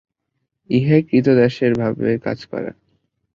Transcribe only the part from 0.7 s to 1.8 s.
ইহাই ক্রীতদাসের